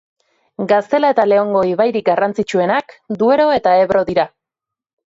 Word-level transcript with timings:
Gaztela 0.71 1.11
eta 1.15 1.25
Leongo 1.27 1.61
ibairik 1.73 2.09
garrantzitsuenak 2.09 2.97
Duero 3.21 3.49
eta 3.61 3.77
Ebro 3.85 4.07
dira. 4.13 4.29